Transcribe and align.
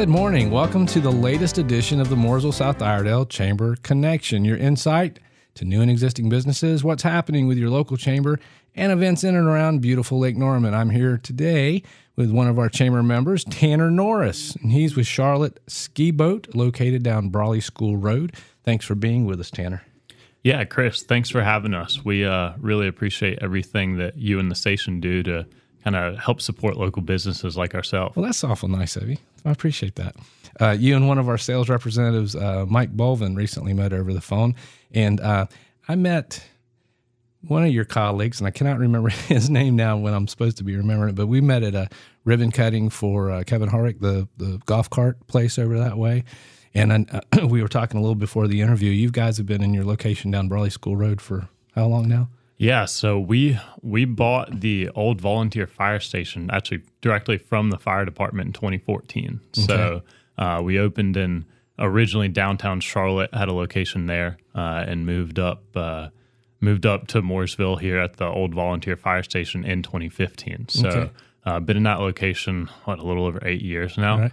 Good 0.00 0.08
morning. 0.08 0.50
Welcome 0.50 0.86
to 0.86 1.00
the 1.00 1.12
latest 1.12 1.58
edition 1.58 2.00
of 2.00 2.08
the 2.08 2.16
Mooresville 2.16 2.54
South 2.54 2.80
Iredell 2.80 3.26
Chamber 3.26 3.76
Connection, 3.82 4.46
your 4.46 4.56
insight 4.56 5.20
to 5.56 5.66
new 5.66 5.82
and 5.82 5.90
existing 5.90 6.30
businesses, 6.30 6.82
what's 6.82 7.02
happening 7.02 7.46
with 7.46 7.58
your 7.58 7.68
local 7.68 7.98
chamber, 7.98 8.40
and 8.74 8.92
events 8.92 9.24
in 9.24 9.36
and 9.36 9.46
around 9.46 9.82
beautiful 9.82 10.18
Lake 10.18 10.38
Norman. 10.38 10.72
I'm 10.72 10.88
here 10.88 11.18
today 11.22 11.82
with 12.16 12.30
one 12.30 12.48
of 12.48 12.58
our 12.58 12.70
chamber 12.70 13.02
members, 13.02 13.44
Tanner 13.44 13.90
Norris, 13.90 14.56
and 14.62 14.72
he's 14.72 14.96
with 14.96 15.06
Charlotte 15.06 15.60
Ski 15.66 16.10
Boat, 16.10 16.48
located 16.54 17.02
down 17.02 17.28
Brawley 17.28 17.60
School 17.60 17.98
Road. 17.98 18.34
Thanks 18.64 18.86
for 18.86 18.94
being 18.94 19.26
with 19.26 19.38
us, 19.38 19.50
Tanner. 19.50 19.82
Yeah, 20.42 20.64
Chris, 20.64 21.02
thanks 21.02 21.28
for 21.28 21.42
having 21.42 21.74
us. 21.74 22.02
We 22.02 22.24
uh, 22.24 22.54
really 22.58 22.88
appreciate 22.88 23.40
everything 23.42 23.98
that 23.98 24.16
you 24.16 24.38
and 24.38 24.50
the 24.50 24.54
station 24.54 24.98
do 24.98 25.22
to 25.24 25.44
kind 25.84 25.96
of 25.96 26.18
help 26.18 26.40
support 26.40 26.76
local 26.76 27.02
businesses 27.02 27.56
like 27.56 27.74
ourselves. 27.74 28.16
Well, 28.16 28.24
that's 28.24 28.44
awful 28.44 28.68
nice 28.68 28.96
of 28.96 29.08
you. 29.08 29.16
I 29.44 29.50
appreciate 29.50 29.96
that. 29.96 30.16
Uh, 30.60 30.76
you 30.78 30.94
and 30.94 31.08
one 31.08 31.18
of 31.18 31.28
our 31.28 31.38
sales 31.38 31.68
representatives, 31.68 32.36
uh, 32.36 32.66
Mike 32.68 32.90
Bolvin, 32.90 33.34
recently 33.34 33.72
met 33.72 33.92
over 33.92 34.12
the 34.12 34.20
phone, 34.20 34.54
and 34.92 35.20
uh, 35.20 35.46
I 35.88 35.94
met 35.94 36.44
one 37.42 37.64
of 37.64 37.72
your 37.72 37.86
colleagues, 37.86 38.40
and 38.40 38.46
I 38.46 38.50
cannot 38.50 38.78
remember 38.78 39.08
his 39.28 39.48
name 39.48 39.76
now 39.76 39.96
when 39.96 40.12
I'm 40.12 40.28
supposed 40.28 40.58
to 40.58 40.64
be 40.64 40.76
remembering 40.76 41.10
it, 41.10 41.16
but 41.16 41.26
we 41.26 41.40
met 41.40 41.62
at 41.62 41.74
a 41.74 41.88
ribbon 42.24 42.50
cutting 42.50 42.90
for 42.90 43.30
uh, 43.30 43.42
Kevin 43.44 43.70
Harvick, 43.70 44.00
the 44.00 44.28
the 44.36 44.60
golf 44.66 44.90
cart 44.90 45.26
place 45.26 45.58
over 45.58 45.78
that 45.78 45.96
way. 45.96 46.24
And 46.74 47.10
uh, 47.10 47.46
we 47.48 47.62
were 47.62 47.68
talking 47.68 47.98
a 47.98 48.00
little 48.00 48.14
before 48.14 48.46
the 48.46 48.60
interview. 48.60 48.90
You 48.90 49.10
guys 49.10 49.38
have 49.38 49.46
been 49.46 49.62
in 49.62 49.74
your 49.74 49.84
location 49.84 50.30
down 50.30 50.48
Brawley 50.48 50.70
School 50.70 50.96
Road 50.96 51.20
for 51.20 51.48
how 51.74 51.86
long 51.86 52.08
now? 52.08 52.28
Yeah, 52.60 52.84
so 52.84 53.18
we 53.18 53.58
we 53.80 54.04
bought 54.04 54.60
the 54.60 54.90
old 54.90 55.18
volunteer 55.18 55.66
fire 55.66 55.98
station 55.98 56.50
actually 56.52 56.82
directly 57.00 57.38
from 57.38 57.70
the 57.70 57.78
fire 57.78 58.04
department 58.04 58.48
in 58.48 58.52
2014. 58.52 59.40
Okay. 59.56 59.66
So 59.66 60.02
uh, 60.36 60.60
we 60.62 60.78
opened 60.78 61.16
in 61.16 61.46
originally 61.78 62.28
downtown 62.28 62.80
Charlotte, 62.80 63.32
had 63.32 63.48
a 63.48 63.54
location 63.54 64.04
there, 64.04 64.36
uh, 64.54 64.84
and 64.86 65.06
moved 65.06 65.38
up 65.38 65.74
uh, 65.74 66.10
moved 66.60 66.84
up 66.84 67.06
to 67.08 67.22
Mooresville 67.22 67.80
here 67.80 67.98
at 67.98 68.18
the 68.18 68.26
old 68.26 68.54
volunteer 68.54 68.94
fire 68.94 69.22
station 69.22 69.64
in 69.64 69.82
2015. 69.82 70.68
So 70.68 70.88
okay. 70.88 71.10
Uh, 71.46 71.60
been 71.60 71.78
in 71.78 71.84
that 71.84 72.00
location 72.00 72.68
what 72.84 72.98
a 72.98 73.02
little 73.02 73.24
over 73.24 73.40
eight 73.46 73.62
years 73.62 73.96
now 73.96 74.30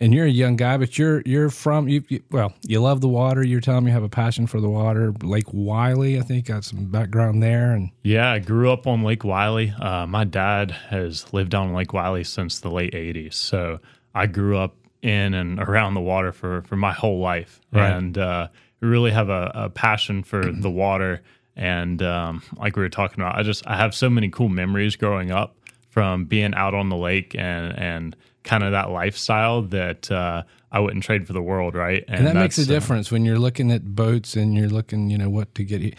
and 0.00 0.14
you're 0.14 0.26
a 0.26 0.30
young 0.30 0.56
guy, 0.56 0.76
but 0.76 0.96
you're 0.98 1.22
you're 1.26 1.50
from 1.50 1.88
you, 1.88 2.04
you, 2.08 2.22
well, 2.30 2.52
you 2.62 2.80
love 2.80 3.00
the 3.00 3.08
water. 3.08 3.42
You're 3.42 3.60
telling 3.60 3.84
me 3.84 3.90
you 3.90 3.94
have 3.94 4.04
a 4.04 4.08
passion 4.08 4.46
for 4.46 4.60
the 4.60 4.68
water. 4.68 5.12
Lake 5.22 5.52
Wylie, 5.52 6.18
I 6.18 6.22
think, 6.22 6.46
got 6.46 6.64
some 6.64 6.86
background 6.86 7.42
there. 7.42 7.72
And 7.72 7.90
yeah, 8.02 8.30
I 8.30 8.38
grew 8.38 8.70
up 8.70 8.86
on 8.86 9.02
Lake 9.02 9.24
Wylie. 9.24 9.70
Uh, 9.70 10.06
my 10.06 10.24
dad 10.24 10.70
has 10.70 11.32
lived 11.32 11.54
on 11.54 11.74
Lake 11.74 11.92
Wylie 11.92 12.24
since 12.24 12.60
the 12.60 12.70
late 12.70 12.92
'80s, 12.92 13.34
so 13.34 13.80
I 14.14 14.26
grew 14.26 14.56
up 14.56 14.76
in 15.02 15.34
and 15.34 15.60
around 15.60 15.94
the 15.94 16.00
water 16.00 16.32
for 16.32 16.62
for 16.62 16.76
my 16.76 16.92
whole 16.92 17.18
life, 17.18 17.60
right. 17.72 17.90
and 17.90 18.18
uh, 18.18 18.48
really 18.80 19.10
have 19.10 19.28
a, 19.28 19.50
a 19.54 19.70
passion 19.70 20.22
for 20.22 20.52
the 20.52 20.70
water. 20.70 21.22
And 21.56 22.00
um, 22.04 22.42
like 22.56 22.76
we 22.76 22.82
were 22.82 22.88
talking 22.88 23.20
about, 23.20 23.36
I 23.36 23.42
just 23.42 23.66
I 23.66 23.76
have 23.76 23.94
so 23.94 24.08
many 24.08 24.28
cool 24.28 24.48
memories 24.48 24.94
growing 24.94 25.32
up 25.32 25.56
from 25.90 26.24
being 26.26 26.54
out 26.54 26.74
on 26.74 26.88
the 26.88 26.96
lake 26.96 27.34
and 27.34 27.76
and 27.76 28.16
kind 28.48 28.64
of 28.64 28.72
that 28.72 28.90
lifestyle 28.90 29.62
that 29.62 30.10
uh, 30.10 30.42
I 30.72 30.80
wouldn't 30.80 31.04
trade 31.04 31.26
for 31.26 31.34
the 31.34 31.42
world, 31.42 31.74
right? 31.74 32.02
And, 32.08 32.18
and 32.18 32.26
that 32.26 32.34
makes 32.34 32.58
a 32.58 32.62
uh, 32.62 32.64
difference 32.64 33.12
uh, 33.12 33.14
when 33.14 33.24
you're 33.24 33.38
looking 33.38 33.70
at 33.70 33.94
boats 33.94 34.34
and 34.36 34.56
you're 34.56 34.68
looking, 34.70 35.10
you 35.10 35.18
know, 35.18 35.28
what 35.28 35.54
to 35.56 35.64
get. 35.64 35.94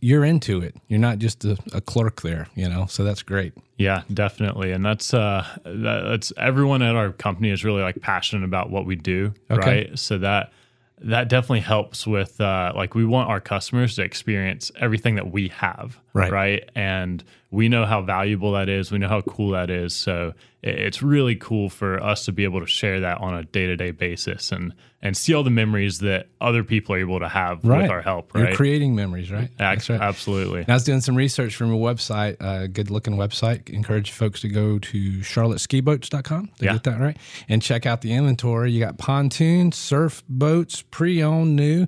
You're 0.00 0.24
into 0.24 0.60
it. 0.60 0.76
You're 0.88 1.00
not 1.00 1.18
just 1.18 1.44
a, 1.44 1.58
a 1.72 1.80
clerk 1.80 2.22
there, 2.22 2.46
you 2.54 2.68
know. 2.68 2.86
So 2.86 3.04
that's 3.04 3.22
great. 3.22 3.52
Yeah, 3.76 4.02
definitely, 4.12 4.72
and 4.72 4.84
that's 4.84 5.12
uh, 5.12 5.46
that's 5.64 6.32
everyone 6.36 6.82
at 6.82 6.96
our 6.96 7.12
company 7.12 7.50
is 7.50 7.64
really 7.64 7.82
like 7.82 8.00
passionate 8.00 8.44
about 8.44 8.70
what 8.70 8.86
we 8.86 8.96
do, 8.96 9.34
okay. 9.50 9.86
right? 9.86 9.98
So 9.98 10.18
that 10.18 10.52
that 11.00 11.28
definitely 11.28 11.60
helps 11.60 12.06
with 12.06 12.40
uh, 12.40 12.72
like 12.74 12.94
we 12.94 13.04
want 13.04 13.28
our 13.28 13.40
customers 13.40 13.96
to 13.96 14.02
experience 14.02 14.72
everything 14.76 15.14
that 15.14 15.30
we 15.30 15.48
have 15.48 15.98
right 16.12 16.32
right 16.32 16.70
and 16.74 17.22
we 17.50 17.68
know 17.68 17.86
how 17.86 18.02
valuable 18.02 18.52
that 18.52 18.68
is. 18.68 18.92
We 18.92 18.98
know 18.98 19.08
how 19.08 19.22
cool 19.22 19.50
that 19.50 19.70
is. 19.70 19.94
So 19.94 20.34
it's 20.62 21.02
really 21.02 21.34
cool 21.34 21.70
for 21.70 22.02
us 22.02 22.26
to 22.26 22.32
be 22.32 22.44
able 22.44 22.60
to 22.60 22.66
share 22.66 23.00
that 23.00 23.18
on 23.18 23.34
a 23.34 23.44
day-to-day 23.44 23.92
basis 23.92 24.52
and 24.52 24.74
and 25.00 25.16
see 25.16 25.32
all 25.32 25.44
the 25.44 25.50
memories 25.50 26.00
that 26.00 26.26
other 26.40 26.64
people 26.64 26.92
are 26.96 26.98
able 26.98 27.20
to 27.20 27.28
have 27.28 27.64
right. 27.64 27.82
with 27.82 27.90
our 27.90 28.02
help 28.02 28.34
right? 28.34 28.48
You're 28.48 28.56
creating 28.56 28.96
memories 28.96 29.30
right? 29.30 29.48
That's 29.56 29.88
right. 29.88 30.00
absolutely. 30.00 30.64
I 30.68 30.74
was 30.74 30.84
doing 30.84 31.00
some 31.00 31.14
research 31.14 31.54
from 31.54 31.72
a 31.72 31.78
website 31.78 32.36
a 32.40 32.68
good 32.68 32.90
looking 32.90 33.14
website. 33.14 33.70
Encourage 33.70 34.10
folks 34.10 34.40
to 34.40 34.48
go 34.48 34.78
to 34.80 34.98
charlotteskiboats.com 35.20 36.50
to 36.58 36.64
yeah. 36.64 36.72
get 36.72 36.82
that 36.84 37.00
right. 37.00 37.16
And 37.48 37.62
check 37.62 37.86
out 37.86 38.02
the 38.02 38.12
inventory. 38.12 38.72
You 38.72 38.80
got 38.80 38.98
pontoons 38.98 39.76
surf 39.76 40.22
boats 40.28 40.82
pre-owned 40.82 41.56
new. 41.56 41.86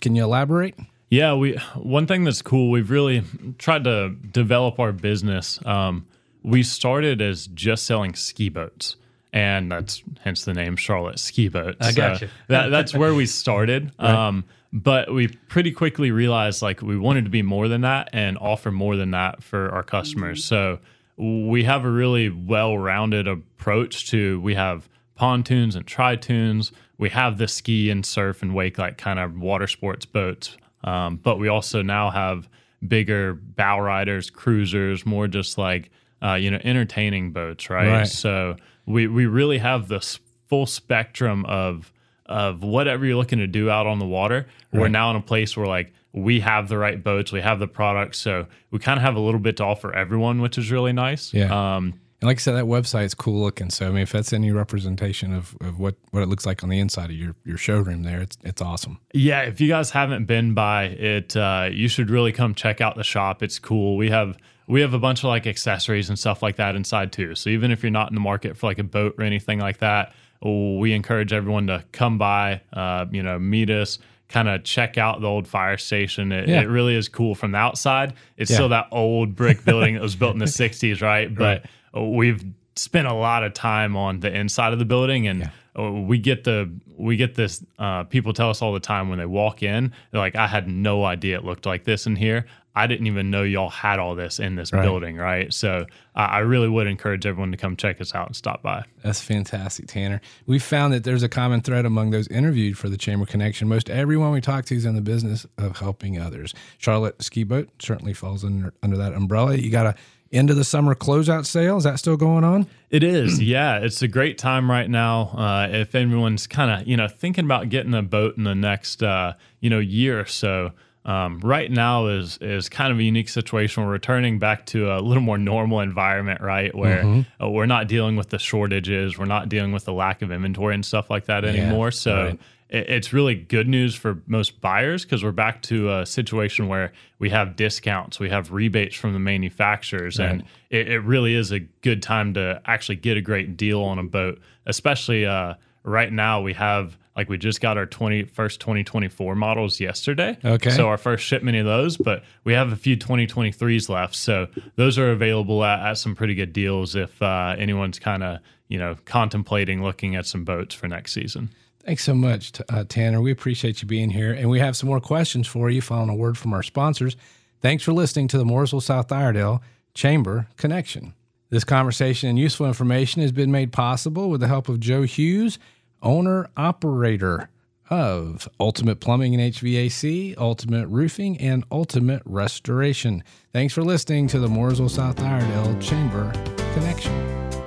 Can 0.00 0.16
you 0.16 0.24
elaborate 0.24 0.74
yeah, 1.16 1.32
we 1.32 1.56
one 1.74 2.06
thing 2.06 2.24
that's 2.24 2.42
cool. 2.42 2.70
We've 2.70 2.90
really 2.90 3.24
tried 3.56 3.84
to 3.84 4.10
develop 4.10 4.78
our 4.78 4.92
business. 4.92 5.58
Um, 5.64 6.06
we 6.42 6.62
started 6.62 7.22
as 7.22 7.46
just 7.48 7.86
selling 7.86 8.14
ski 8.14 8.50
boats, 8.50 8.96
and 9.32 9.72
that's 9.72 10.02
hence 10.20 10.44
the 10.44 10.52
name 10.52 10.76
Charlotte 10.76 11.18
Ski 11.18 11.48
Boat. 11.48 11.76
I 11.80 11.92
got 11.92 12.20
you. 12.20 12.28
that, 12.48 12.68
that's 12.68 12.94
where 12.94 13.14
we 13.14 13.26
started. 13.26 13.92
Right. 13.98 14.10
Um, 14.10 14.44
but 14.72 15.10
we 15.10 15.28
pretty 15.28 15.70
quickly 15.70 16.10
realized 16.10 16.60
like 16.60 16.82
we 16.82 16.98
wanted 16.98 17.24
to 17.24 17.30
be 17.30 17.40
more 17.40 17.66
than 17.66 17.80
that 17.80 18.10
and 18.12 18.36
offer 18.36 18.70
more 18.70 18.96
than 18.96 19.12
that 19.12 19.42
for 19.42 19.70
our 19.70 19.82
customers. 19.82 20.44
So 20.44 20.80
we 21.16 21.64
have 21.64 21.86
a 21.86 21.90
really 21.90 22.28
well-rounded 22.28 23.26
approach 23.26 24.10
to. 24.10 24.38
We 24.40 24.54
have 24.54 24.86
pontoons 25.14 25.76
and 25.76 25.86
tritoons. 25.86 26.72
We 26.98 27.08
have 27.08 27.38
the 27.38 27.48
ski 27.48 27.88
and 27.88 28.04
surf 28.04 28.42
and 28.42 28.54
wake 28.54 28.76
like 28.76 28.98
kind 28.98 29.18
of 29.18 29.38
water 29.40 29.66
sports 29.66 30.04
boats 30.04 30.58
um, 30.84 31.16
but 31.16 31.38
we 31.38 31.48
also 31.48 31.82
now 31.82 32.10
have 32.10 32.48
bigger 32.86 33.34
bow 33.34 33.80
riders, 33.80 34.30
cruisers, 34.30 35.04
more 35.06 35.28
just 35.28 35.58
like 35.58 35.90
uh, 36.22 36.34
you 36.34 36.50
know 36.50 36.60
entertaining 36.64 37.32
boats, 37.32 37.70
right? 37.70 37.88
right? 37.88 38.06
So 38.06 38.56
we 38.86 39.06
we 39.06 39.26
really 39.26 39.58
have 39.58 39.88
this 39.88 40.18
full 40.48 40.66
spectrum 40.66 41.44
of 41.46 41.92
of 42.26 42.62
whatever 42.62 43.06
you're 43.06 43.16
looking 43.16 43.38
to 43.38 43.46
do 43.46 43.70
out 43.70 43.86
on 43.86 43.98
the 43.98 44.06
water. 44.06 44.46
Right. 44.72 44.80
We're 44.80 44.88
now 44.88 45.10
in 45.10 45.16
a 45.16 45.22
place 45.22 45.56
where 45.56 45.66
like 45.66 45.92
we 46.12 46.40
have 46.40 46.68
the 46.68 46.78
right 46.78 47.02
boats, 47.02 47.32
we 47.32 47.40
have 47.40 47.58
the 47.58 47.68
products, 47.68 48.18
so 48.18 48.46
we 48.70 48.78
kind 48.78 48.98
of 48.98 49.02
have 49.02 49.16
a 49.16 49.20
little 49.20 49.40
bit 49.40 49.58
to 49.58 49.64
offer 49.64 49.94
everyone, 49.94 50.40
which 50.40 50.58
is 50.58 50.70
really 50.70 50.92
nice. 50.92 51.32
Yeah. 51.32 51.76
Um, 51.76 52.00
and 52.26 52.30
like 52.30 52.38
I 52.38 52.40
said, 52.40 52.56
that 52.56 52.64
website 52.64 53.04
is 53.04 53.14
cool 53.14 53.40
looking. 53.40 53.70
So 53.70 53.86
I 53.86 53.90
mean, 53.90 54.02
if 54.02 54.10
that's 54.10 54.32
any 54.32 54.50
representation 54.50 55.32
of, 55.32 55.56
of 55.60 55.78
what, 55.78 55.94
what 56.10 56.24
it 56.24 56.26
looks 56.26 56.44
like 56.44 56.64
on 56.64 56.70
the 56.70 56.80
inside 56.80 57.10
of 57.10 57.12
your, 57.16 57.36
your 57.44 57.56
showroom 57.56 58.02
there, 58.02 58.20
it's 58.20 58.36
it's 58.42 58.60
awesome. 58.60 58.98
Yeah, 59.14 59.42
if 59.42 59.60
you 59.60 59.68
guys 59.68 59.90
haven't 59.92 60.24
been 60.24 60.52
by 60.52 60.86
it, 60.86 61.36
uh, 61.36 61.68
you 61.70 61.86
should 61.86 62.10
really 62.10 62.32
come 62.32 62.56
check 62.56 62.80
out 62.80 62.96
the 62.96 63.04
shop. 63.04 63.44
It's 63.44 63.60
cool. 63.60 63.96
We 63.96 64.10
have 64.10 64.36
we 64.66 64.80
have 64.80 64.92
a 64.92 64.98
bunch 64.98 65.20
of 65.20 65.28
like 65.28 65.46
accessories 65.46 66.08
and 66.08 66.18
stuff 66.18 66.42
like 66.42 66.56
that 66.56 66.74
inside 66.74 67.12
too. 67.12 67.36
So 67.36 67.48
even 67.48 67.70
if 67.70 67.84
you're 67.84 67.90
not 67.90 68.08
in 68.08 68.16
the 68.16 68.20
market 68.20 68.56
for 68.56 68.66
like 68.66 68.80
a 68.80 68.84
boat 68.84 69.14
or 69.18 69.22
anything 69.22 69.60
like 69.60 69.78
that, 69.78 70.12
we 70.42 70.94
encourage 70.94 71.32
everyone 71.32 71.68
to 71.68 71.84
come 71.92 72.18
by, 72.18 72.60
uh, 72.72 73.06
you 73.12 73.22
know, 73.22 73.38
meet 73.38 73.70
us, 73.70 74.00
kind 74.28 74.48
of 74.48 74.64
check 74.64 74.98
out 74.98 75.20
the 75.20 75.28
old 75.28 75.46
fire 75.46 75.76
station. 75.76 76.32
It, 76.32 76.48
yeah. 76.48 76.62
it, 76.62 76.64
really 76.64 76.96
is 76.96 77.08
cool 77.08 77.36
from 77.36 77.52
the 77.52 77.58
outside. 77.58 78.14
It's 78.36 78.50
yeah. 78.50 78.56
still 78.56 78.68
that 78.70 78.88
old 78.90 79.36
brick 79.36 79.64
building 79.64 79.94
that 79.94 80.02
was 80.02 80.16
built 80.16 80.32
in 80.32 80.40
the 80.40 80.44
60s, 80.46 81.00
right? 81.00 81.32
But 81.32 81.62
right 81.62 81.70
we've 81.94 82.44
spent 82.76 83.06
a 83.06 83.14
lot 83.14 83.42
of 83.42 83.54
time 83.54 83.96
on 83.96 84.20
the 84.20 84.34
inside 84.34 84.72
of 84.72 84.78
the 84.78 84.84
building 84.84 85.26
and 85.26 85.50
yeah. 85.76 85.90
we 85.90 86.18
get 86.18 86.44
the 86.44 86.70
we 86.96 87.16
get 87.16 87.34
this 87.34 87.64
uh, 87.78 88.04
people 88.04 88.32
tell 88.32 88.50
us 88.50 88.62
all 88.62 88.72
the 88.72 88.80
time 88.80 89.08
when 89.08 89.18
they 89.18 89.26
walk 89.26 89.62
in 89.62 89.92
they're 90.10 90.20
like 90.20 90.36
i 90.36 90.46
had 90.46 90.68
no 90.68 91.04
idea 91.04 91.38
it 91.38 91.44
looked 91.44 91.66
like 91.66 91.84
this 91.84 92.06
in 92.06 92.16
here. 92.16 92.46
I 92.78 92.86
didn't 92.86 93.06
even 93.06 93.30
know 93.30 93.42
y'all 93.42 93.70
had 93.70 93.98
all 93.98 94.14
this 94.14 94.38
in 94.38 94.56
this 94.56 94.70
right. 94.70 94.82
building 94.82 95.16
right? 95.16 95.50
So 95.52 95.86
uh, 96.14 96.18
i 96.18 96.40
really 96.40 96.68
would 96.68 96.86
encourage 96.86 97.24
everyone 97.24 97.50
to 97.52 97.56
come 97.56 97.74
check 97.74 98.02
us 98.02 98.14
out 98.14 98.26
and 98.26 98.36
stop 98.36 98.62
by. 98.62 98.84
That's 99.02 99.20
fantastic 99.22 99.86
tanner. 99.86 100.20
We 100.46 100.58
found 100.58 100.92
that 100.92 101.02
there's 101.02 101.22
a 101.22 101.28
common 101.28 101.62
thread 101.62 101.86
among 101.86 102.10
those 102.10 102.28
interviewed 102.28 102.76
for 102.76 102.90
the 102.90 102.98
chamber 102.98 103.24
connection. 103.24 103.66
Most 103.66 103.88
everyone 103.88 104.30
we 104.30 104.42
talk 104.42 104.66
to 104.66 104.76
is 104.76 104.84
in 104.84 104.94
the 104.94 105.00
business 105.00 105.46
of 105.56 105.78
helping 105.78 106.20
others. 106.20 106.52
Charlotte 106.76 107.22
ski 107.22 107.44
boat 107.44 107.70
certainly 107.78 108.12
falls 108.12 108.44
under, 108.44 108.74
under 108.82 108.98
that 108.98 109.14
umbrella. 109.14 109.54
You 109.56 109.70
got 109.70 109.96
of 110.32 110.56
the 110.56 110.64
summer 110.64 110.94
closeout 110.94 111.46
sale. 111.46 111.76
Is 111.76 111.84
that 111.84 111.98
still 111.98 112.16
going 112.16 112.44
on? 112.44 112.66
It 112.90 113.02
is. 113.02 113.40
Yeah, 113.46 113.78
it's 113.78 114.02
a 114.02 114.08
great 114.08 114.38
time 114.38 114.68
right 114.70 114.90
now. 114.90 115.28
Uh, 115.28 115.68
if 115.70 115.94
anyone's 115.94 116.46
kind 116.46 116.70
of 116.70 116.88
you 116.88 116.96
know 116.96 117.06
thinking 117.06 117.44
about 117.44 117.68
getting 117.68 117.94
a 117.94 118.02
boat 118.02 118.36
in 118.36 118.44
the 118.44 118.54
next 118.54 119.02
uh, 119.02 119.34
you 119.60 119.70
know 119.70 119.78
year 119.78 120.20
or 120.20 120.26
so. 120.26 120.72
Um, 121.04 121.38
right 121.38 121.70
now 121.70 122.08
is 122.08 122.36
is 122.40 122.68
kind 122.68 122.92
of 122.92 122.98
a 122.98 123.02
unique 123.04 123.28
situation. 123.28 123.84
We're 123.84 123.92
returning 123.92 124.40
back 124.40 124.66
to 124.66 124.90
a 124.92 124.98
little 124.98 125.22
more 125.22 125.38
normal 125.38 125.78
environment, 125.78 126.40
right? 126.40 126.74
Where 126.74 127.04
mm-hmm. 127.04 127.44
uh, 127.44 127.48
we're 127.48 127.66
not 127.66 127.86
dealing 127.86 128.16
with 128.16 128.30
the 128.30 128.40
shortages, 128.40 129.16
we're 129.16 129.26
not 129.26 129.48
dealing 129.48 129.70
with 129.70 129.84
the 129.84 129.92
lack 129.92 130.22
of 130.22 130.32
inventory 130.32 130.74
and 130.74 130.84
stuff 130.84 131.08
like 131.08 131.26
that 131.26 131.44
anymore. 131.44 131.86
Yeah, 131.86 131.90
so 131.90 132.24
right 132.24 132.40
it's 132.68 133.12
really 133.12 133.34
good 133.34 133.68
news 133.68 133.94
for 133.94 134.18
most 134.26 134.60
buyers 134.60 135.04
because 135.04 135.22
we're 135.22 135.30
back 135.30 135.62
to 135.62 135.92
a 135.92 136.06
situation 136.06 136.66
where 136.66 136.92
we 137.18 137.30
have 137.30 137.54
discounts, 137.54 138.18
we 138.18 138.28
have 138.28 138.52
rebates 138.52 138.96
from 138.96 139.12
the 139.12 139.20
manufacturers, 139.20 140.18
right. 140.18 140.30
and 140.30 140.44
it, 140.70 140.88
it, 140.88 140.98
really 141.00 141.34
is 141.34 141.52
a 141.52 141.60
good 141.60 142.02
time 142.02 142.34
to 142.34 142.60
actually 142.66 142.96
get 142.96 143.16
a 143.16 143.20
great 143.20 143.56
deal 143.56 143.82
on 143.82 144.00
a 144.00 144.02
boat, 144.02 144.40
especially 144.66 145.24
uh, 145.24 145.54
right 145.84 146.12
now 146.12 146.40
we 146.40 146.52
have 146.54 146.98
like 147.16 147.28
we 147.28 147.38
just 147.38 147.60
got 147.60 147.78
our 147.78 147.86
20 147.86 148.24
first 148.24 148.60
2024 148.60 149.34
models 149.34 149.80
yesterday. 149.80 150.36
Okay. 150.44 150.70
So 150.70 150.88
our 150.88 150.98
first 150.98 151.24
shipment 151.24 151.56
of 151.56 151.64
those, 151.64 151.96
but 151.96 152.24
we 152.44 152.52
have 152.52 152.72
a 152.72 152.76
few 152.76 152.96
2023s 152.96 153.88
left. 153.88 154.14
So 154.14 154.48
those 154.74 154.98
are 154.98 155.10
available 155.10 155.64
at, 155.64 155.80
at 155.80 155.98
some 155.98 156.14
pretty 156.14 156.34
good 156.34 156.52
deals 156.52 156.94
if 156.94 157.22
uh, 157.22 157.54
anyone's 157.56 157.98
kind 157.98 158.22
of 158.22 158.40
you 158.68 158.78
know 158.78 158.96
contemplating 159.04 159.82
looking 159.82 160.16
at 160.16 160.26
some 160.26 160.44
boats 160.44 160.74
for 160.74 160.88
next 160.88 161.12
season. 161.12 161.50
Thanks 161.86 162.02
so 162.02 162.16
much, 162.16 162.50
uh, 162.68 162.82
Tanner. 162.82 163.20
We 163.20 163.30
appreciate 163.30 163.80
you 163.80 163.86
being 163.86 164.10
here. 164.10 164.32
And 164.32 164.50
we 164.50 164.58
have 164.58 164.76
some 164.76 164.88
more 164.88 165.00
questions 165.00 165.46
for 165.46 165.70
you 165.70 165.80
following 165.80 166.10
a 166.10 166.16
word 166.16 166.36
from 166.36 166.52
our 166.52 166.64
sponsors. 166.64 167.16
Thanks 167.60 167.84
for 167.84 167.92
listening 167.92 168.26
to 168.28 168.38
the 168.38 168.44
Mooresville 168.44 168.82
South 168.82 169.12
Iredell 169.12 169.62
Chamber 169.94 170.48
Connection. 170.56 171.14
This 171.48 171.62
conversation 171.62 172.28
and 172.28 172.40
useful 172.40 172.66
information 172.66 173.22
has 173.22 173.30
been 173.30 173.52
made 173.52 173.72
possible 173.72 174.28
with 174.28 174.40
the 174.40 174.48
help 174.48 174.68
of 174.68 174.80
Joe 174.80 175.02
Hughes, 175.02 175.60
owner 176.02 176.50
operator 176.56 177.50
of 177.88 178.48
Ultimate 178.58 178.98
Plumbing 178.98 179.40
and 179.40 179.54
HVAC, 179.54 180.36
Ultimate 180.38 180.88
Roofing, 180.88 181.38
and 181.38 181.64
Ultimate 181.70 182.22
Restoration. 182.24 183.22
Thanks 183.52 183.72
for 183.72 183.84
listening 183.84 184.26
to 184.28 184.40
the 184.40 184.48
Mooresville 184.48 184.90
South 184.90 185.20
Iredell 185.20 185.80
Chamber 185.80 186.32
Connection. 186.74 187.65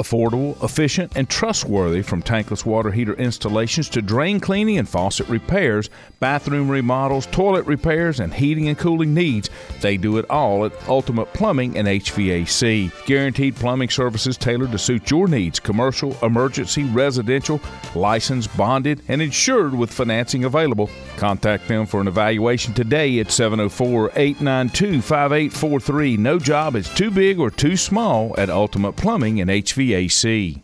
Affordable, 0.00 0.62
efficient, 0.64 1.12
and 1.14 1.28
trustworthy 1.28 2.02
from 2.02 2.22
tankless 2.22 2.64
water 2.64 2.90
heater 2.90 3.14
installations 3.14 3.88
to 3.90 4.00
drain 4.02 4.40
cleaning 4.40 4.78
and 4.78 4.88
faucet 4.88 5.28
repairs, 5.28 5.90
bathroom 6.20 6.70
remodels, 6.70 7.26
toilet 7.26 7.66
repairs, 7.66 8.18
and 8.18 8.32
heating 8.32 8.68
and 8.68 8.78
cooling 8.78 9.12
needs. 9.12 9.50
They 9.80 9.96
do 9.96 10.16
it 10.18 10.28
all 10.30 10.64
at 10.64 10.88
Ultimate 10.88 11.32
Plumbing 11.34 11.76
and 11.76 11.86
HVAC. 11.86 13.06
Guaranteed 13.06 13.56
plumbing 13.56 13.90
services 13.90 14.36
tailored 14.36 14.72
to 14.72 14.78
suit 14.78 15.10
your 15.10 15.28
needs 15.28 15.60
commercial, 15.60 16.16
emergency, 16.22 16.84
residential, 16.84 17.60
licensed, 17.94 18.54
bonded, 18.56 19.02
and 19.08 19.20
insured 19.20 19.74
with 19.74 19.92
financing 19.92 20.44
available. 20.44 20.90
Contact 21.16 21.68
them 21.68 21.86
for 21.86 22.00
an 22.00 22.08
evaluation 22.08 22.72
today 22.72 23.18
at 23.20 23.30
704 23.30 24.12
892 24.16 25.02
5843. 25.02 26.16
No 26.16 26.38
job 26.38 26.76
is 26.76 26.88
too 26.88 27.10
big 27.10 27.38
or 27.38 27.50
too 27.50 27.76
small 27.76 28.34
at 28.38 28.48
Ultimate 28.48 28.92
Plumbing 28.92 29.40
and 29.40 29.50
HVAC. 29.50 29.89
HVAC. 29.90 30.62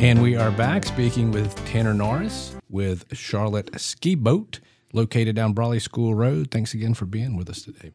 And 0.00 0.20
we 0.20 0.34
are 0.34 0.50
back 0.50 0.84
speaking 0.84 1.30
with 1.30 1.54
Tanner 1.64 1.94
Norris 1.94 2.56
with 2.68 3.04
Charlotte 3.16 3.70
Ski 3.80 4.16
Boat, 4.16 4.58
located 4.92 5.36
down 5.36 5.52
Brawley 5.52 5.78
School 5.78 6.14
Road. 6.14 6.50
Thanks 6.50 6.74
again 6.74 6.94
for 6.94 7.06
being 7.06 7.36
with 7.36 7.48
us 7.48 7.62
today. 7.62 7.92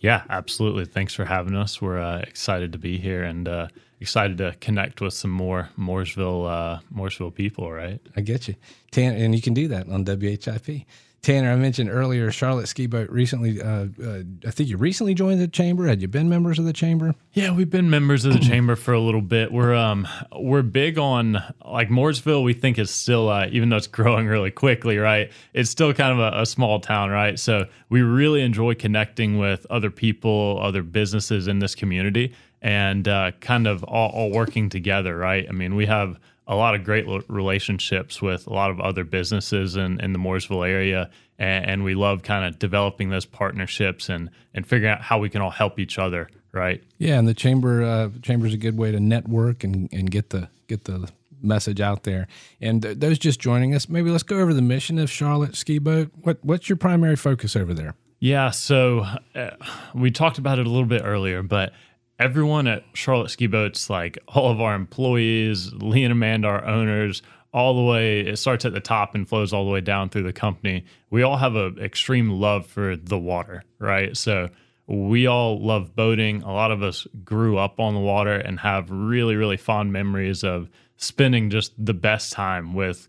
Yeah, 0.00 0.22
absolutely. 0.30 0.84
Thanks 0.84 1.14
for 1.14 1.24
having 1.24 1.56
us. 1.56 1.82
We're 1.82 2.00
uh, 2.00 2.18
excited 2.18 2.72
to 2.72 2.78
be 2.78 2.98
here 2.98 3.24
and 3.24 3.48
uh, 3.48 3.68
excited 4.00 4.38
to 4.38 4.54
connect 4.60 5.00
with 5.00 5.14
some 5.14 5.30
more 5.30 5.70
Mooresville 5.78 6.48
uh, 6.48 6.80
Mooresville 6.94 7.34
people. 7.34 7.72
Right? 7.72 8.00
I 8.16 8.20
get 8.20 8.46
you, 8.48 8.54
Tanner, 8.90 9.16
and 9.16 9.34
you 9.34 9.42
can 9.42 9.54
do 9.54 9.68
that 9.68 9.88
on 9.88 10.04
WHIP. 10.04 10.86
Tanner, 11.28 11.52
I 11.52 11.56
mentioned 11.56 11.90
earlier, 11.90 12.32
Charlotte 12.32 12.68
Ski 12.68 12.86
Boat 12.86 13.10
recently. 13.10 13.60
Uh, 13.60 13.88
uh, 14.02 14.22
I 14.46 14.50
think 14.50 14.70
you 14.70 14.78
recently 14.78 15.12
joined 15.12 15.42
the 15.42 15.46
chamber. 15.46 15.86
Had 15.86 16.00
you 16.00 16.08
been 16.08 16.30
members 16.30 16.58
of 16.58 16.64
the 16.64 16.72
chamber? 16.72 17.14
Yeah, 17.34 17.54
we've 17.54 17.68
been 17.68 17.90
members 17.90 18.24
of 18.24 18.32
the 18.32 18.38
chamber 18.48 18.76
for 18.76 18.94
a 18.94 18.98
little 18.98 19.20
bit. 19.20 19.52
We're 19.52 19.74
um 19.74 20.08
we're 20.34 20.62
big 20.62 20.96
on 20.96 21.36
like 21.66 21.90
Mooresville. 21.90 22.42
We 22.42 22.54
think 22.54 22.78
is 22.78 22.90
still 22.90 23.28
uh, 23.28 23.46
even 23.52 23.68
though 23.68 23.76
it's 23.76 23.86
growing 23.98 24.26
really 24.26 24.50
quickly, 24.50 24.96
right? 24.96 25.30
It's 25.52 25.68
still 25.68 25.92
kind 25.92 26.18
of 26.18 26.32
a, 26.32 26.40
a 26.40 26.46
small 26.46 26.80
town, 26.80 27.10
right? 27.10 27.38
So 27.38 27.66
we 27.90 28.00
really 28.00 28.40
enjoy 28.40 28.74
connecting 28.76 29.36
with 29.36 29.66
other 29.68 29.90
people, 29.90 30.58
other 30.62 30.82
businesses 30.82 31.46
in 31.46 31.58
this 31.58 31.74
community, 31.74 32.32
and 32.62 33.06
uh, 33.06 33.32
kind 33.40 33.66
of 33.66 33.84
all, 33.84 34.08
all 34.12 34.30
working 34.30 34.70
together, 34.70 35.14
right? 35.18 35.44
I 35.46 35.52
mean, 35.52 35.74
we 35.74 35.84
have 35.84 36.18
a 36.48 36.56
lot 36.56 36.74
of 36.74 36.82
great 36.82 37.04
relationships 37.28 38.22
with 38.22 38.46
a 38.46 38.52
lot 38.52 38.70
of 38.70 38.80
other 38.80 39.04
businesses 39.04 39.76
in, 39.76 40.00
in 40.00 40.14
the 40.14 40.18
Mooresville 40.18 40.66
area. 40.66 41.10
And, 41.38 41.66
and 41.66 41.84
we 41.84 41.94
love 41.94 42.22
kind 42.22 42.44
of 42.46 42.58
developing 42.58 43.10
those 43.10 43.26
partnerships 43.26 44.08
and, 44.08 44.30
and 44.54 44.66
figuring 44.66 44.92
out 44.92 45.02
how 45.02 45.18
we 45.18 45.28
can 45.28 45.42
all 45.42 45.50
help 45.50 45.78
each 45.78 45.98
other. 45.98 46.28
Right. 46.50 46.82
Yeah. 46.96 47.18
And 47.18 47.28
the 47.28 47.34
chamber, 47.34 47.84
uh, 47.84 48.08
chamber 48.22 48.46
is 48.46 48.54
a 48.54 48.56
good 48.56 48.78
way 48.78 48.90
to 48.90 48.98
network 48.98 49.62
and, 49.62 49.90
and 49.92 50.10
get 50.10 50.30
the, 50.30 50.48
get 50.66 50.84
the 50.84 51.10
message 51.42 51.82
out 51.82 52.04
there. 52.04 52.26
And 52.62 52.82
th- 52.82 52.98
those 52.98 53.18
just 53.18 53.38
joining 53.38 53.74
us, 53.74 53.88
maybe 53.88 54.10
let's 54.10 54.22
go 54.22 54.38
over 54.38 54.54
the 54.54 54.62
mission 54.62 54.98
of 54.98 55.10
Charlotte 55.10 55.54
Ski 55.54 55.78
Boat. 55.78 56.10
What, 56.22 56.38
what's 56.42 56.70
your 56.70 56.76
primary 56.76 57.16
focus 57.16 57.54
over 57.54 57.74
there? 57.74 57.94
Yeah. 58.20 58.50
So 58.50 59.04
uh, 59.34 59.50
we 59.94 60.10
talked 60.10 60.38
about 60.38 60.58
it 60.58 60.66
a 60.66 60.70
little 60.70 60.88
bit 60.88 61.02
earlier, 61.04 61.42
but 61.42 61.74
everyone 62.18 62.66
at 62.66 62.84
Charlotte 62.94 63.30
Ski 63.30 63.46
Boats, 63.46 63.88
like 63.88 64.18
all 64.28 64.50
of 64.50 64.60
our 64.60 64.74
employees, 64.74 65.72
Lee 65.74 66.04
and 66.04 66.12
Amanda, 66.12 66.48
our 66.48 66.64
owners, 66.64 67.22
all 67.52 67.76
the 67.76 67.82
way, 67.82 68.20
it 68.20 68.38
starts 68.38 68.64
at 68.64 68.72
the 68.72 68.80
top 68.80 69.14
and 69.14 69.28
flows 69.28 69.52
all 69.52 69.64
the 69.64 69.70
way 69.70 69.80
down 69.80 70.08
through 70.08 70.24
the 70.24 70.32
company. 70.32 70.84
We 71.10 71.22
all 71.22 71.36
have 71.36 71.56
an 71.56 71.78
extreme 71.78 72.30
love 72.30 72.66
for 72.66 72.96
the 72.96 73.18
water, 73.18 73.62
right? 73.78 74.16
So 74.16 74.48
we 74.86 75.26
all 75.26 75.64
love 75.64 75.94
boating. 75.94 76.42
A 76.42 76.52
lot 76.52 76.70
of 76.70 76.82
us 76.82 77.06
grew 77.24 77.56
up 77.56 77.80
on 77.80 77.94
the 77.94 78.00
water 78.00 78.36
and 78.36 78.60
have 78.60 78.90
really, 78.90 79.36
really 79.36 79.56
fond 79.56 79.92
memories 79.92 80.44
of 80.44 80.68
spending 80.96 81.48
just 81.48 81.72
the 81.82 81.94
best 81.94 82.32
time 82.32 82.74
with 82.74 83.08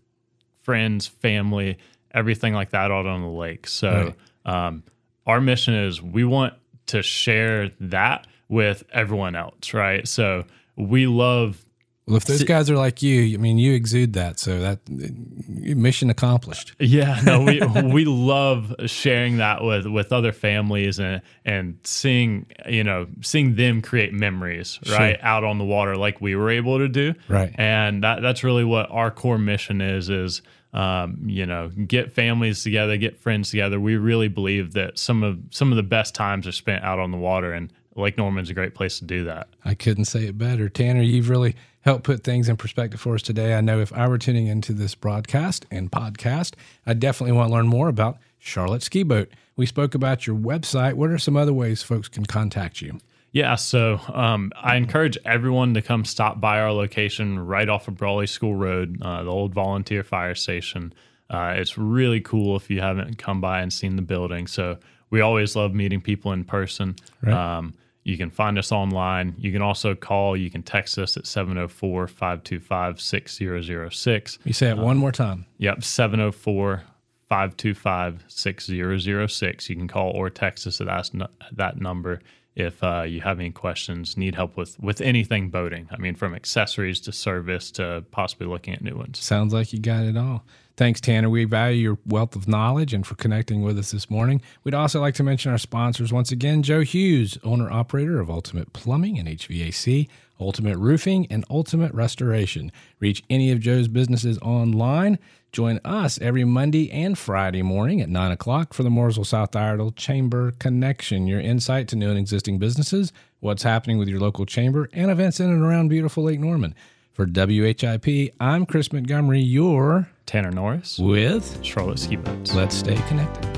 friends, 0.62 1.06
family, 1.06 1.78
everything 2.12 2.54
like 2.54 2.70
that 2.70 2.90
out 2.90 3.06
on 3.06 3.22
the 3.22 3.28
lake. 3.28 3.66
So, 3.66 4.14
right. 4.46 4.66
um, 4.66 4.84
our 5.26 5.40
mission 5.40 5.74
is 5.74 6.00
we 6.00 6.24
want 6.24 6.54
to 6.86 7.02
share 7.02 7.70
that 7.80 8.26
with 8.50 8.82
everyone 8.92 9.34
else, 9.34 9.72
right? 9.72 10.06
So 10.06 10.44
we 10.76 11.06
love. 11.06 11.64
Well, 12.06 12.16
if 12.16 12.24
those 12.24 12.42
guys 12.42 12.68
are 12.68 12.76
like 12.76 13.02
you, 13.02 13.34
I 13.34 13.36
mean, 13.36 13.56
you 13.56 13.72
exude 13.72 14.14
that, 14.14 14.40
so 14.40 14.58
that 14.58 14.80
mission 14.88 16.10
accomplished. 16.10 16.74
Yeah, 16.80 17.20
no, 17.24 17.42
we 17.42 17.60
we 17.84 18.04
love 18.04 18.74
sharing 18.86 19.36
that 19.36 19.62
with 19.62 19.86
with 19.86 20.12
other 20.12 20.32
families 20.32 20.98
and 20.98 21.22
and 21.44 21.78
seeing 21.84 22.46
you 22.68 22.82
know 22.82 23.06
seeing 23.22 23.54
them 23.54 23.80
create 23.80 24.12
memories 24.12 24.80
right 24.90 25.16
sure. 25.20 25.24
out 25.24 25.44
on 25.44 25.58
the 25.58 25.64
water 25.64 25.96
like 25.96 26.20
we 26.20 26.34
were 26.34 26.50
able 26.50 26.78
to 26.78 26.88
do. 26.88 27.14
Right, 27.28 27.54
and 27.54 28.02
that 28.02 28.22
that's 28.22 28.42
really 28.42 28.64
what 28.64 28.90
our 28.90 29.12
core 29.12 29.38
mission 29.38 29.80
is 29.80 30.10
is 30.10 30.42
um, 30.72 31.18
you 31.26 31.46
know, 31.46 31.68
get 31.68 32.12
families 32.12 32.62
together, 32.62 32.96
get 32.96 33.16
friends 33.16 33.50
together. 33.50 33.80
We 33.80 33.96
really 33.96 34.28
believe 34.28 34.72
that 34.74 34.98
some 34.98 35.22
of 35.22 35.38
some 35.50 35.72
of 35.72 35.76
the 35.76 35.82
best 35.82 36.14
times 36.14 36.46
are 36.46 36.52
spent 36.52 36.84
out 36.84 36.98
on 36.98 37.10
the 37.10 37.18
water, 37.18 37.52
and 37.52 37.72
Lake 37.96 38.16
Norman's 38.16 38.50
a 38.50 38.54
great 38.54 38.74
place 38.74 38.98
to 38.98 39.04
do 39.04 39.24
that. 39.24 39.48
I 39.64 39.74
couldn't 39.74 40.04
say 40.06 40.26
it 40.26 40.38
better. 40.38 40.68
Tanner, 40.68 41.02
you've 41.02 41.28
really 41.28 41.56
helped 41.80 42.04
put 42.04 42.22
things 42.22 42.48
in 42.48 42.56
perspective 42.56 43.00
for 43.00 43.14
us 43.14 43.22
today. 43.22 43.54
I 43.54 43.60
know 43.60 43.80
if 43.80 43.92
I 43.92 44.06
were 44.06 44.18
tuning 44.18 44.46
into 44.46 44.72
this 44.72 44.94
broadcast 44.94 45.66
and 45.70 45.90
podcast, 45.90 46.54
I 46.86 46.94
definitely 46.94 47.32
want 47.32 47.48
to 47.48 47.54
learn 47.54 47.66
more 47.66 47.88
about 47.88 48.18
Charlotte 48.38 48.82
Ski 48.82 49.02
Boat. 49.02 49.30
We 49.56 49.66
spoke 49.66 49.94
about 49.94 50.26
your 50.26 50.36
website. 50.36 50.94
What 50.94 51.10
are 51.10 51.18
some 51.18 51.36
other 51.36 51.52
ways 51.52 51.82
folks 51.82 52.08
can 52.08 52.26
contact 52.26 52.80
you? 52.80 53.00
Yeah, 53.32 53.54
so 53.54 54.00
um, 54.12 54.50
I 54.60 54.76
encourage 54.76 55.16
everyone 55.24 55.74
to 55.74 55.82
come 55.82 56.04
stop 56.04 56.40
by 56.40 56.60
our 56.60 56.72
location 56.72 57.38
right 57.38 57.68
off 57.68 57.86
of 57.86 57.96
Brawley 57.96 58.26
School 58.26 58.56
Road, 58.56 59.00
uh, 59.02 59.22
the 59.22 59.30
old 59.30 59.54
volunteer 59.54 60.02
fire 60.02 60.34
station. 60.34 60.92
Uh, 61.28 61.54
it's 61.56 61.78
really 61.78 62.20
cool 62.20 62.56
if 62.56 62.68
you 62.70 62.80
haven't 62.80 63.18
come 63.18 63.40
by 63.40 63.60
and 63.60 63.72
seen 63.72 63.94
the 63.94 64.02
building. 64.02 64.48
So 64.48 64.78
we 65.10 65.20
always 65.20 65.54
love 65.54 65.74
meeting 65.74 66.00
people 66.00 66.32
in 66.32 66.42
person. 66.42 66.96
Right. 67.22 67.32
Um, 67.32 67.74
you 68.10 68.16
can 68.16 68.30
find 68.30 68.58
us 68.58 68.72
online. 68.72 69.36
You 69.38 69.52
can 69.52 69.62
also 69.62 69.94
call, 69.94 70.36
you 70.36 70.50
can 70.50 70.64
text 70.64 70.98
us 70.98 71.16
at 71.16 71.26
704 71.26 72.08
525 72.08 73.00
6006. 73.00 74.38
You 74.44 74.52
say 74.52 74.70
it 74.70 74.72
um, 74.72 74.80
one 74.80 74.96
more 74.96 75.12
time. 75.12 75.46
Yep, 75.58 75.84
704 75.84 76.82
525 77.28 78.24
6006. 78.26 79.70
You 79.70 79.76
can 79.76 79.86
call 79.86 80.10
or 80.10 80.28
text 80.28 80.66
us 80.66 80.80
at 80.80 80.88
that, 80.88 81.30
that 81.52 81.80
number 81.80 82.20
if 82.56 82.82
uh, 82.82 83.02
you 83.02 83.20
have 83.20 83.38
any 83.38 83.52
questions, 83.52 84.16
need 84.16 84.34
help 84.34 84.56
with 84.56 84.78
with 84.80 85.00
anything 85.00 85.50
boating. 85.50 85.88
I 85.92 85.98
mean, 85.98 86.16
from 86.16 86.34
accessories 86.34 87.00
to 87.02 87.12
service 87.12 87.70
to 87.72 88.04
possibly 88.10 88.48
looking 88.48 88.74
at 88.74 88.82
new 88.82 88.96
ones. 88.96 89.20
Sounds 89.20 89.54
like 89.54 89.72
you 89.72 89.78
got 89.78 90.04
it 90.04 90.16
all. 90.16 90.44
Thanks, 90.80 90.98
Tanner. 90.98 91.28
We 91.28 91.44
value 91.44 91.76
your 91.76 91.98
wealth 92.06 92.34
of 92.34 92.48
knowledge 92.48 92.94
and 92.94 93.06
for 93.06 93.14
connecting 93.14 93.60
with 93.60 93.78
us 93.78 93.90
this 93.90 94.08
morning. 94.08 94.40
We'd 94.64 94.72
also 94.72 94.98
like 94.98 95.12
to 95.16 95.22
mention 95.22 95.52
our 95.52 95.58
sponsors 95.58 96.10
once 96.10 96.32
again 96.32 96.62
Joe 96.62 96.80
Hughes, 96.80 97.36
owner 97.44 97.70
operator 97.70 98.18
of 98.18 98.30
Ultimate 98.30 98.72
Plumbing 98.72 99.18
and 99.18 99.28
HVAC, 99.28 100.08
Ultimate 100.40 100.78
Roofing, 100.78 101.26
and 101.28 101.44
Ultimate 101.50 101.92
Restoration. 101.92 102.72
Reach 102.98 103.22
any 103.28 103.52
of 103.52 103.60
Joe's 103.60 103.88
businesses 103.88 104.38
online. 104.38 105.18
Join 105.52 105.80
us 105.84 106.18
every 106.22 106.44
Monday 106.44 106.90
and 106.90 107.18
Friday 107.18 107.60
morning 107.60 108.00
at 108.00 108.08
9 108.08 108.32
o'clock 108.32 108.72
for 108.72 108.82
the 108.82 108.88
Mooresville 108.88 109.26
South 109.26 109.54
Iredell 109.54 109.92
Chamber 109.92 110.52
Connection, 110.52 111.26
your 111.26 111.40
insight 111.40 111.88
to 111.88 111.96
new 111.96 112.08
and 112.08 112.18
existing 112.18 112.58
businesses, 112.58 113.12
what's 113.40 113.64
happening 113.64 113.98
with 113.98 114.08
your 114.08 114.18
local 114.18 114.46
chamber, 114.46 114.88
and 114.94 115.10
events 115.10 115.40
in 115.40 115.50
and 115.50 115.62
around 115.62 115.88
beautiful 115.88 116.24
Lake 116.24 116.40
Norman. 116.40 116.74
For 117.12 117.26
WHIP, 117.26 118.34
I'm 118.38 118.64
Chris 118.66 118.92
Montgomery, 118.92 119.40
your 119.40 120.08
Tanner 120.26 120.52
Norris 120.52 120.98
with 120.98 121.58
Charlotte 121.62 121.98
Ski 121.98 122.16
Boats. 122.16 122.54
Let's 122.54 122.76
Stay 122.76 122.94
Connected. 123.08 123.49